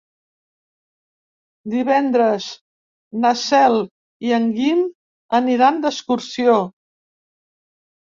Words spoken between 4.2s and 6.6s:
i en Guim aniran d'excursió.